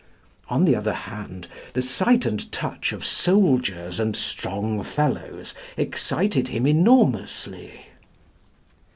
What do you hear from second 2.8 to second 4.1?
of soldiers